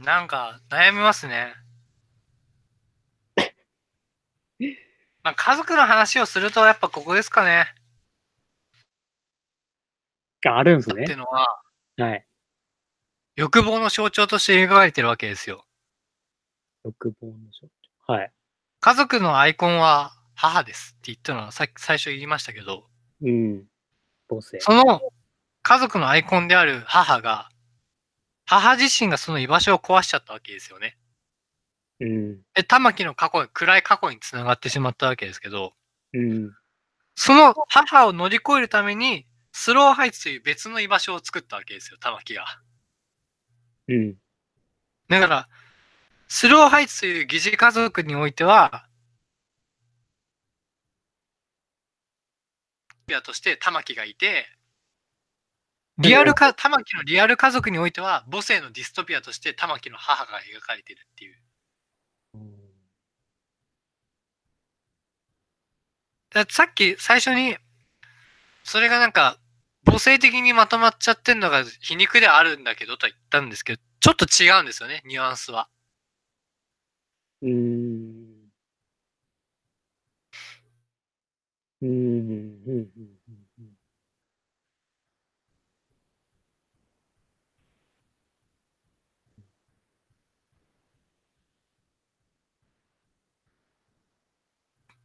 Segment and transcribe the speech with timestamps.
[0.00, 1.54] ん、なんか悩みますね。
[5.22, 7.66] まあ、家族の話をするとやっぱここですかね。
[10.46, 11.18] あるんですねっていう。
[11.18, 11.46] のは、
[11.96, 12.26] はい。
[13.36, 15.64] 欲望の象徴として描かれてるわけですよ。
[16.84, 17.66] 欲望の象
[18.06, 18.12] 徴。
[18.12, 18.32] はい。
[18.80, 22.84] 家族のアイコンは母ですって言ったのはさっき最初言いましたけど、
[23.22, 23.64] うん。
[24.28, 24.60] 母性。
[24.60, 25.00] その
[25.62, 27.48] 家族のアイコンである母が、
[28.46, 30.96] 母自身がその居場所を壊しちゃったわけですよね。
[32.00, 32.42] うん。
[32.54, 35.72] で、玉木の過去、暗い過去につながってしまったわけですけど、
[36.12, 36.52] うん。
[37.16, 42.44] その母を乗り越えるために、スローハイツという別の居場所を作ったわけですよ、玉木が。
[43.88, 44.14] うん。
[45.08, 45.48] だから、
[46.28, 48.88] スローハイツという疑似家族においては、
[53.12, 54.46] やとして玉木がいて、
[55.98, 61.36] リアルか、玉木のリアル家族においては、母性のディストピアとして玉木の母が描かれてるっていう。
[66.32, 67.56] ださっき最初に、
[68.64, 69.38] それがなんか、
[69.86, 75.68] 母性的にまとまっちゃってんのが皮肉ではあるんだけどとは言ったんですけど、ちょっと違うんですよね、ニュアンスは。
[77.42, 78.44] うーん。
[81.82, 81.90] うーん。
[81.90, 82.64] うん。
[82.66, 83.13] うんうん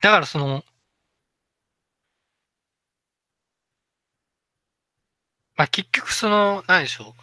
[0.00, 0.64] だからその、
[5.56, 7.14] まあ結局その、何でしょ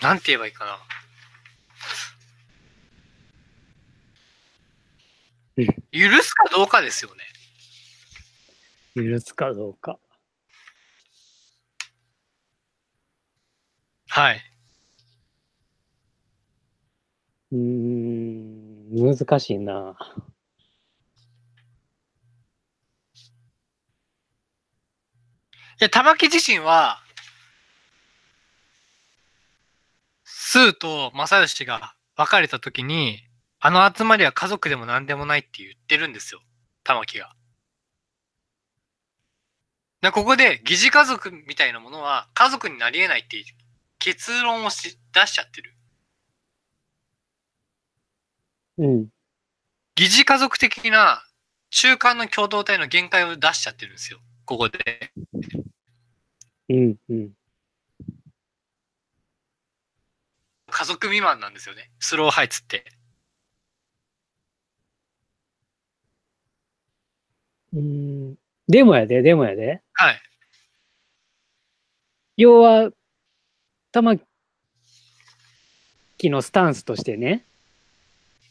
[0.00, 0.02] う。
[0.02, 0.78] なんて言えばいいかな。
[5.56, 7.22] うん許すかどうかですよね。
[8.96, 9.98] 許すかどうか。
[14.08, 14.53] はい。
[17.54, 19.16] うん。
[19.16, 19.96] 難しいな。
[25.80, 27.00] いや、玉木自身は、
[30.24, 33.20] スーと正義が別れた時に、
[33.60, 36.40] あの集まりは家族でも何でもないって言ってるんですよ。
[36.82, 37.34] 玉木が。
[40.02, 43.44] でここで疑似家族みたいなものは家族になり得ないっていう
[43.98, 45.74] 結論をし出しちゃってる。
[48.78, 49.08] うん。
[49.96, 51.22] 疑似家族的な
[51.70, 54.20] 中間の共同体の限界を出しちゃってるんですよ。
[54.44, 55.12] ここで。
[56.68, 56.96] うん。
[57.08, 57.32] うん。
[60.68, 61.90] 家族未満なんですよね。
[62.00, 62.84] スローハイツって。
[67.72, 68.34] うーん。
[68.66, 69.82] でもやで、でもやで。
[69.92, 70.20] はい。
[72.36, 72.90] 要は、
[73.92, 74.16] 玉
[76.18, 77.44] 木のスタンスとしてね、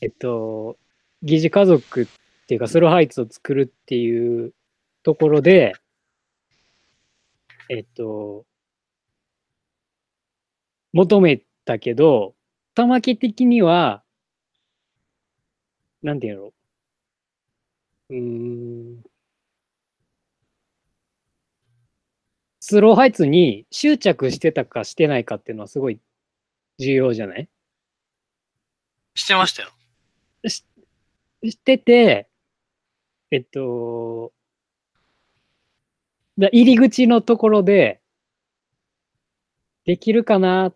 [0.00, 0.78] えっと、
[1.22, 2.06] 疑似家族っ
[2.46, 4.54] ていうか、スローハイツを作るっていう
[5.02, 5.74] ところで、
[7.68, 8.46] えっと、
[10.92, 12.34] 求めたけど、
[12.74, 14.02] 玉木的には、
[16.02, 16.52] なんていうの
[18.10, 19.02] うん。
[22.60, 26.00] スローハイツに執着してたかしてないかっていうのはすごい
[26.78, 27.48] 重要じゃない？
[29.14, 29.70] してましたよ。
[31.44, 32.28] してて、
[33.30, 34.32] えっと、
[36.38, 38.00] だ入り口のところで、
[39.84, 40.72] できるかな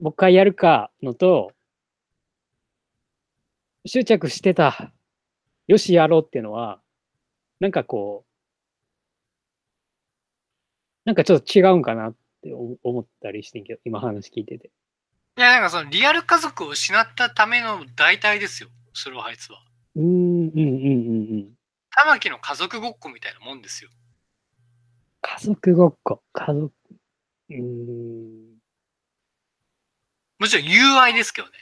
[0.00, 1.52] もう一回やるかのと、
[3.86, 4.92] 執着してた。
[5.68, 6.80] よし、やろうっていうのは、
[7.60, 8.30] なんかこう、
[11.04, 14.70] なんかちょっと違うんかなって思思ったりしてんけど、今話聞いてて。
[15.38, 18.68] いや、なんかそのリアル家族を失ったための代替ですよ。
[18.96, 19.60] スローハイツは。
[19.94, 21.54] うーん、うん、うん、うん、うん。
[21.90, 23.90] 玉木の家族ごっこみたいなもんですよ。
[25.20, 26.72] 家族ごっこ、家族、
[27.50, 28.56] うーん。
[30.38, 31.54] もちろん友愛ですけどね。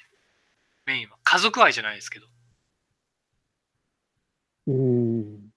[0.87, 1.19] メインは。
[1.25, 2.27] 家族愛じゃないですけど。
[4.67, 5.51] うん、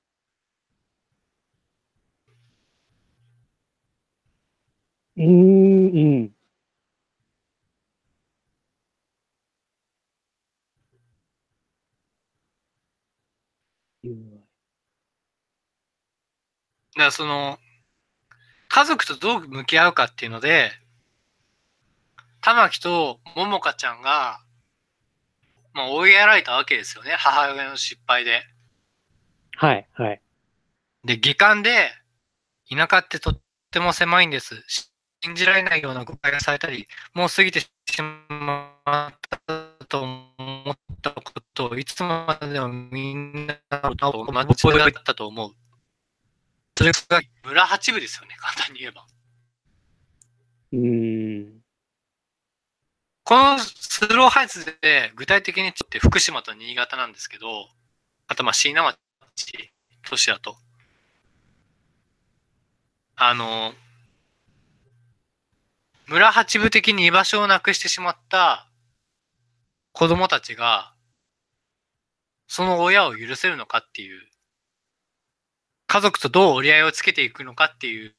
[5.18, 6.38] うん。
[14.04, 14.48] 友
[16.98, 17.60] だからその、
[18.70, 20.72] 家族とどう向き合うかっていうので、
[22.42, 24.40] 玉木と桃香ちゃんが、
[25.74, 27.12] まあ追いやられたわけですよね。
[27.12, 28.42] 母親の失敗で。
[29.60, 30.22] 愛はい、はい。
[31.06, 31.92] で、下巻で、
[32.70, 33.40] 田舎ってとっ
[33.70, 34.56] ても狭いんです。
[35.24, 37.70] 信じられないような誤解がされたり、もう過ぎてし
[38.30, 41.22] まったと思ったこ
[41.54, 43.60] とをいつまでもみんな
[44.10, 45.67] を待ちだったと思う。
[46.78, 49.04] それが村八部ですよね、簡単に言えば。
[50.74, 51.62] うーん。
[53.24, 57.68] このスローハイツで具体的にって福島と新潟なんですけど、
[58.28, 58.96] あとまあ椎名町、
[60.08, 60.56] 都市だと。
[63.16, 63.74] あの、
[66.06, 68.70] 村八部的に居場所をなくしてしまった
[69.94, 70.94] 子供たちが、
[72.48, 74.30] その親を許せるのかっていう、
[75.88, 78.14] 家族とどう折り合いをつけていくのかっていう、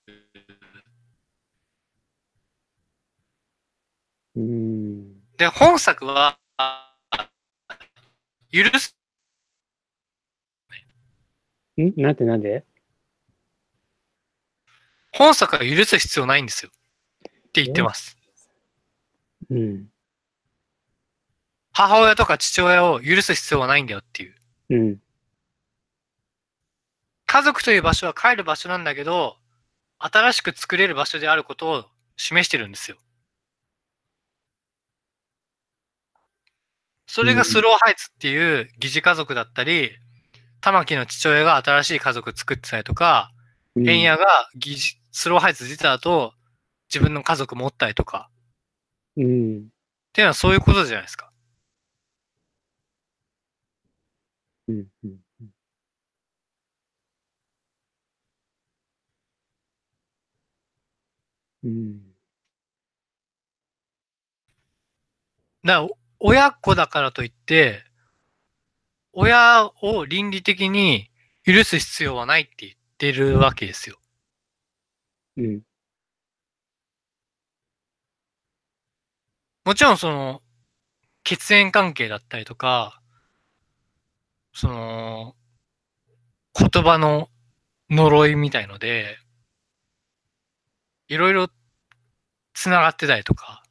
[4.37, 5.21] うーん。
[5.37, 6.39] で、本作は、
[8.51, 8.97] 許す、
[11.77, 11.93] ん？
[12.01, 12.65] なんてなんで？
[15.13, 16.71] 本作は許す必要ないんですよ。
[16.71, 18.17] って言ってます。
[19.51, 19.91] うん。
[21.73, 24.35] 母親とか父親を許す必要はないんだよっていう。
[24.71, 24.97] うん。
[27.29, 29.37] 家族という場所は帰る場所なんだけど、
[29.99, 31.85] 新しく作れる場所であることを
[32.17, 32.97] 示してるんですよ。
[37.07, 39.91] それがスローハイツっていう疑似家族だったり、
[40.63, 43.31] 玉木の父親が新しい家族作ってたりとか、
[43.77, 44.79] うん円谷が疑似
[45.13, 46.33] スローハイツ出た後、
[46.89, 48.31] 自分の家族持ったりとか、
[49.19, 49.59] うん。
[49.59, 49.61] っ
[50.15, 51.31] ていうのはそういうことじゃないですか。
[54.69, 54.87] うん。
[55.05, 55.28] うん。
[61.69, 62.01] うん。
[65.65, 67.85] だから、お親子だからといって、
[69.13, 71.11] 親を倫理的に
[71.45, 73.99] 許す必要はないって言ってるわけですよ。
[75.37, 75.63] うん。
[79.65, 80.43] もちろんその、
[81.25, 83.01] 血縁関係だったりとか、
[84.55, 85.37] その、
[86.55, 87.29] 言葉の
[87.91, 89.19] 呪いみたいので、
[91.09, 91.49] いろいろ
[92.61, 93.63] 繋がってたりとか、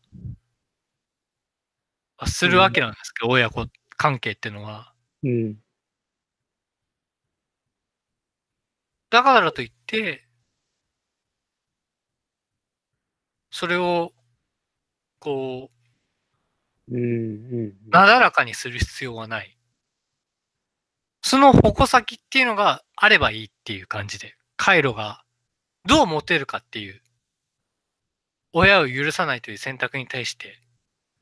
[2.26, 3.66] するわけなんですけど、親子
[3.98, 4.94] 関係っていうのは。
[5.24, 5.58] うん。
[9.10, 10.28] だからといって、
[13.52, 14.14] それを、
[15.20, 15.70] こ
[16.90, 17.02] う、うん。
[17.02, 17.06] う
[17.68, 17.74] ん。
[17.90, 19.58] なだらかにする必要はない。
[21.24, 25.24] その矛先っていうのがあればいいっていう感じで、回路が
[25.86, 27.02] どう持てるかっていう、
[28.58, 30.60] 親を許さないという選択に対して、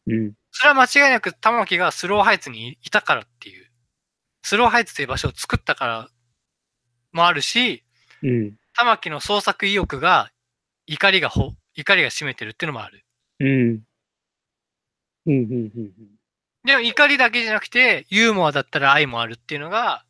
[0.07, 0.33] うん。
[0.51, 3.69] それは間違いなく玉木がスローハイツにいたからっていう、
[4.43, 6.09] スローハイツという場所を作ったから
[7.11, 7.83] もあるし、
[8.23, 8.53] うん。
[8.77, 10.31] 玉木の創作意欲が
[10.87, 13.05] 怒りがほ、怒りが占めてるっていうのもある。
[13.39, 13.47] うん。
[13.49, 13.83] うん。
[15.25, 15.71] うん。
[15.75, 15.91] うん。
[16.63, 20.05] でも怒りだけじゃなくて、ユーモアだったら愛もあるっていうのが、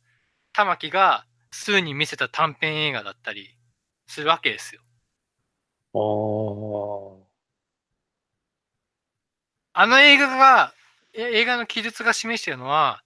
[0.52, 3.56] 玉木が数に見せた短編映画だったり
[4.06, 4.82] するわけですよ。
[5.96, 7.26] ああ。
[9.72, 10.74] あの映画が、
[11.14, 13.02] え映画の記述が示しているのは、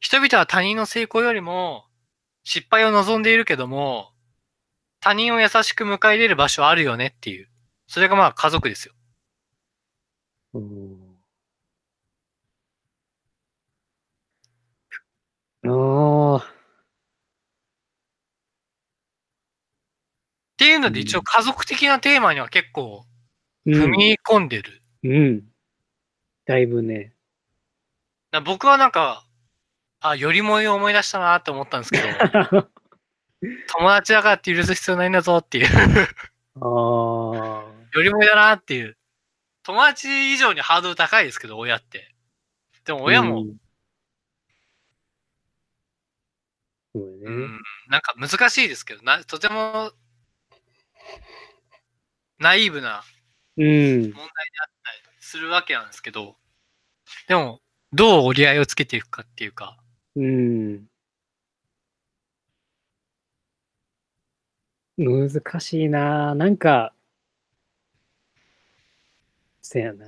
[0.00, 1.84] 人々は他人の成功よりも
[2.44, 4.12] 失敗を望んでいるけども、
[5.00, 7.48] 他人を優しく迎え入れる場所はあるよねっていう。
[7.86, 8.94] それがまあ家族ですよ。
[10.54, 11.16] うん。
[15.64, 16.55] ああ。
[20.56, 23.04] っていうので一応家族的なテーマには結構
[23.66, 23.74] うん。
[23.74, 24.80] 踏み込んでる。
[25.04, 25.42] うん。
[26.46, 27.12] だいぶね。
[28.30, 29.26] だ僕はなんか、
[30.00, 32.04] あ、よりもいを思い出したなって思ったんですけど、
[33.68, 35.66] 友達だからって許す必要ないんだぞっていう、
[36.60, 37.66] ああ。
[37.92, 38.96] よりもいだなっていう。
[39.62, 42.14] 友達以上にハードル高いですけど、親って。
[42.84, 43.56] でも親も、うん。
[46.94, 47.30] そう。
[47.30, 49.92] ん、なんか難しいですけど、なとても、
[52.38, 53.02] ナイーブな
[53.56, 53.64] うん。
[53.64, 56.36] 問題であったりするわけなんですけど、
[57.28, 57.60] でも、
[57.92, 59.78] どう折り合いをつけていくかっていうか、
[60.16, 60.86] うん。
[64.98, 66.92] 難しいななんか、
[69.62, 70.06] せやな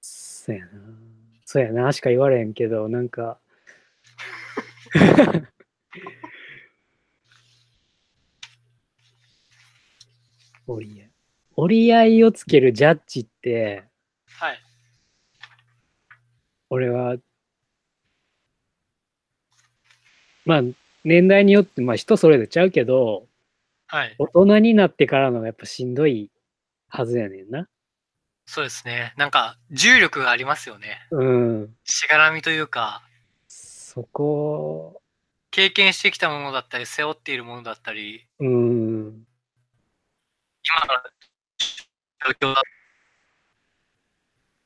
[0.00, 0.70] そやな
[1.44, 3.38] そうやなしか言われへんけど、なんか、
[10.66, 11.10] 折り合い。
[11.56, 13.84] 折り合いをつけるジャッジって、
[14.26, 14.58] はい。
[16.70, 17.16] 俺は、
[20.44, 20.62] まあ、
[21.04, 23.26] 年代によって、まあ人それぞれちゃうけど、
[23.86, 24.14] はい。
[24.18, 26.30] 大人になってからのがやっぱしんどい
[26.88, 27.68] はずやねんな。
[28.44, 29.14] そうですね。
[29.16, 31.06] なんか、重力がありますよね。
[31.10, 31.74] うん。
[31.84, 33.02] しがらみというか、
[33.98, 35.02] そこ、
[35.50, 38.46] 経験してきたものだったり、背負っているものだったり、うん。
[38.46, 38.54] 今
[40.86, 40.94] の
[42.32, 42.62] 状況だ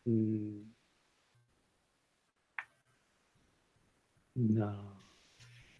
[0.05, 0.65] うん。
[4.37, 4.71] なあ。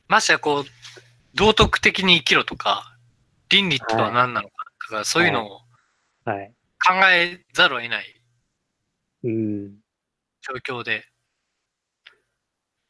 [0.09, 0.65] ましてやこう、
[1.35, 2.97] 道徳的に生きろとか、
[3.51, 4.55] 倫理とは何なのか
[4.89, 5.61] とか、そういうのを
[6.25, 6.55] はい。
[6.83, 8.23] 考えざるを得ない
[9.25, 9.77] うん。
[10.41, 11.12] 状況で、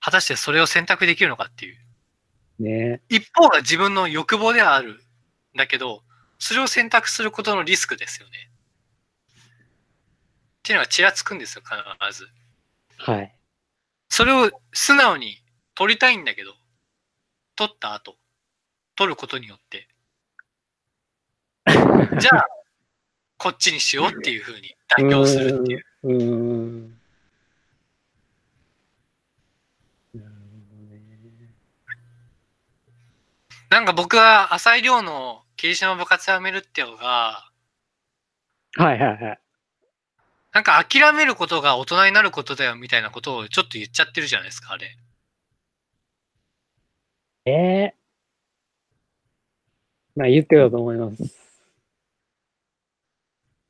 [0.02, 1.76] 果たしてそれを選択できるのかっていう。
[2.58, 4.98] ね一方が自分の欲望ではあるん
[5.56, 6.02] だけど、
[6.38, 8.50] それを選択することのリスクですよね。
[9.36, 12.28] っていうのがちらつくんですよ、必ず。
[12.98, 13.34] はい。
[14.08, 15.38] それを素直に
[15.74, 16.52] 取りたいんだけど、
[17.54, 18.16] 取った後、
[18.96, 19.88] 取ることによって、
[22.18, 22.46] じゃあ、
[23.38, 25.84] こっちにしようっていうふうに妥協するっていう。
[26.02, 26.98] うーん。
[30.14, 31.00] なるほどね。
[33.72, 37.48] なんか僕は浅井亮の霧島部活やめるっていうのが、
[38.76, 39.40] はいはいはい。
[40.52, 44.94] なんか諦めることが大人になることだよみたいなことをちょっと言っちゃってるじゃないですか、あれ。
[47.46, 47.94] ええ
[50.16, 51.34] まあ言ってたと思います。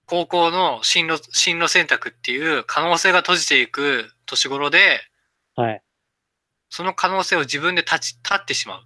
[0.06, 5.00] 高校の進路、進路選択っていう可能性が閉じていく年頃で、
[5.54, 5.82] はい。
[6.70, 8.82] その可能性を自分で立ち、立ってしまう。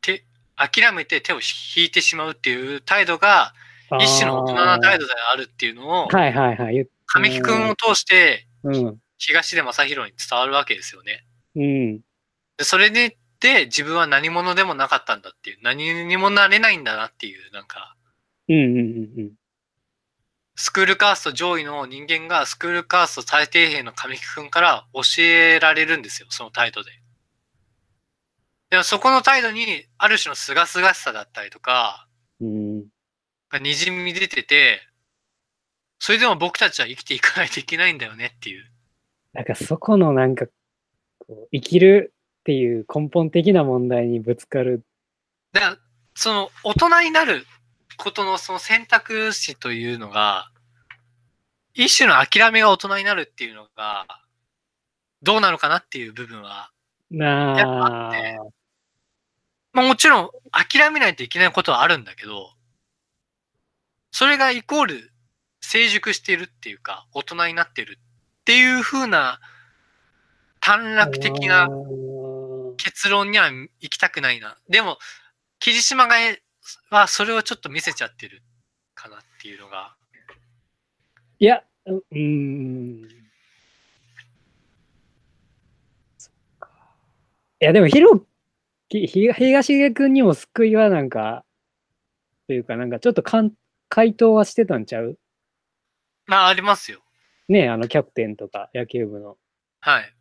[0.00, 0.24] 手、
[0.60, 3.54] 諦めて手を引いてしまうっていう態度が、
[3.98, 6.86] 一種の大人な態度であるっていうのを、はいはいはい。
[7.06, 8.98] 神木くんを通して、うん。
[9.18, 11.24] 東出正宏に伝わるわけですよね。
[11.56, 12.00] うん。
[12.56, 17.96] でそれで、で、自分は何者でもなかったんだっていう、何にもなれないんだなっていう、なんか、
[18.48, 18.78] うんうん
[19.18, 19.30] うん
[20.62, 26.90] スクールカースト上位の人間がスクールカースト最底辺の神木くんから教えられるんですよ、その態度で。
[28.70, 32.06] でもそこの態度に、ある種の清々しさだったりとか、
[32.40, 32.78] うん。
[32.78, 32.84] うん。
[33.50, 34.80] が滲み出てて、
[35.98, 38.64] それでも僕たちは生きていかないといけないんだよねっていう。
[39.32, 40.46] なんかそこのなんか、
[41.18, 44.84] こう生きるっていう根本的な問題にぶつかる。
[45.52, 45.76] だから、
[46.14, 47.44] その大人になる
[47.96, 50.50] ことのその選択肢というのが、
[51.74, 54.06] 一種の諦めが大人になるっていうのが、
[55.22, 56.70] どうなのかなっていう部分は、
[57.10, 58.38] なやっぱあって
[59.72, 62.50] まあもちろん諦めないといけないことはあるんだけど、
[64.10, 65.12] それがイコール
[65.60, 69.40] 成熟しているっていうか、大人になってるっていう風な
[70.60, 71.68] 短絡的な
[72.76, 74.56] 結論には行きたくないな。
[74.68, 74.98] でも、
[75.58, 76.42] 霧島がえ
[76.90, 78.42] はそれをちょっと見せちゃってる
[78.94, 79.94] かなっていうのが。
[81.38, 83.08] いや、うん。
[86.18, 86.68] そっか。
[87.60, 88.26] いや、でも、ひろ
[88.90, 91.46] き、ひ東出君にも救いはなんか、
[92.46, 93.52] というか、なんかちょっとかん
[93.88, 95.18] 回答はしてたんちゃう？
[96.26, 97.00] まあ、ありますよ。
[97.48, 99.38] ねあの、キャプテンとか、野球部の。
[99.80, 100.14] はい。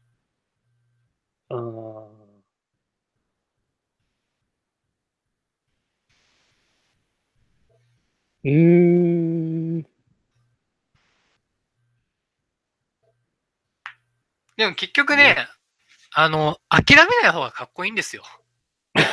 [1.50, 2.08] あー
[8.44, 9.82] うーん。
[14.56, 15.36] でも結局ね、
[16.14, 18.24] あの、諦めない方がかっこいいんですよ。
[19.00, 19.04] い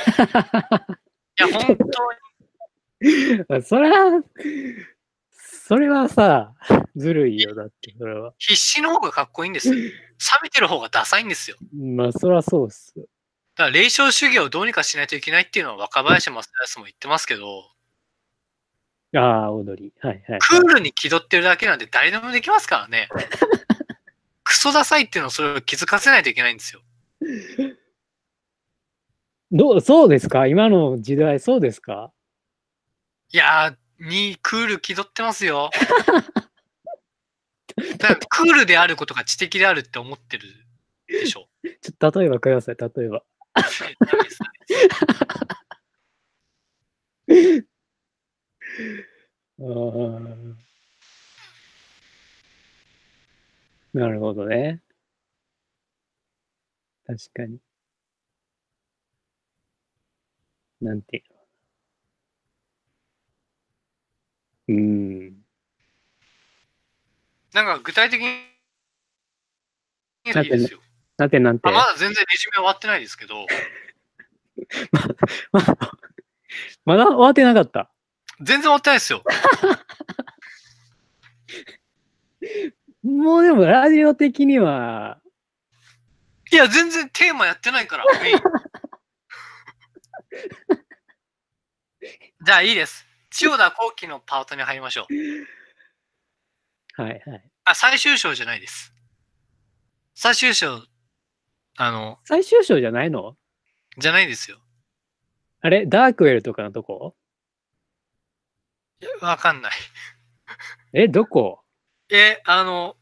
[1.38, 1.86] や、本当に
[3.62, 4.22] それは、
[5.30, 6.54] それはさ、
[6.96, 8.32] ずるいよ、だって、それは。
[8.38, 9.74] 必死の方がかっこいいんですよ。
[9.74, 9.82] 冷
[10.44, 11.56] めてる方がダサいんですよ。
[11.74, 12.94] まあ、そりゃそうっす。
[12.96, 13.06] だか
[13.64, 17.64] ら、霊障主義をどうにかしないといけないっていうのは若林正康も言ってますけど、
[19.14, 19.92] ああ、踊り。
[20.00, 20.38] はいはい。
[20.40, 23.08] クールに気取ってるだけなんで誰でもできますからね。
[24.44, 26.82] クソダサいっていうのをそれを気づかせないといけないんですよ。
[29.52, 30.46] どう、そうですか？
[30.46, 32.12] 今の時代、そうですか？
[33.32, 35.70] いやー、にクール気取ってますよ。
[37.98, 40.44] だからクールであることが知的であるって思ってる
[41.08, 41.48] でしょ。
[41.82, 43.22] ちょっと例えばください、例えば。
[53.92, 54.82] なるほどね。
[57.06, 57.58] 確かに。
[60.80, 61.36] なんていうの。
[64.68, 65.36] うーん。
[67.54, 68.26] なんか具体的に
[70.26, 70.80] いいですよ。
[71.16, 71.72] なんてなんてあ。
[71.72, 73.46] まだ全然レジュメ終わってないですけど、
[75.52, 75.76] まだ、
[76.84, 77.90] まだ終わってなかった。
[78.40, 79.22] 全然終わってないですよ。
[83.02, 85.20] もうでもラジオ的には、
[86.52, 88.04] いや、全然テーマやってないから。
[92.44, 93.06] じゃあいいです。
[93.30, 97.02] 千代田後期のパートに入りましょう。
[97.02, 97.50] はいはい。
[97.64, 98.92] あ、最終章じゃないです。
[100.14, 100.82] 最終章、
[101.76, 103.36] あの、最終章じゃないの？
[103.98, 104.60] じゃないですよ。
[105.60, 105.86] あれ？
[105.86, 107.16] ダークウェルとかのとこ？
[109.00, 109.72] いやわかんない。
[110.94, 111.62] え、どこ？
[112.08, 112.96] え、あの、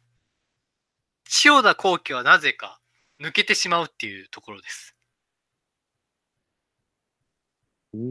[1.24, 2.80] 千代田後期はなぜか
[3.20, 4.96] 抜けてしまうっていうところです。